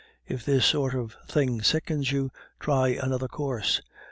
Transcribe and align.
If 0.25 0.43
this 0.43 0.65
sort 0.65 0.95
of 0.95 1.15
thing 1.27 1.61
sickens 1.61 2.11
you, 2.11 2.31
try 2.59 2.87
another 2.87 3.27
course. 3.27 3.81